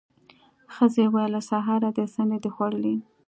ښځې 0.73 1.03
وويل: 1.07 1.31
له 1.35 1.41
سهاره 1.49 1.89
دې 1.95 2.05
څه 2.13 2.21
نه 2.31 2.37
دي 2.43 2.49
خوړلي. 2.55 2.95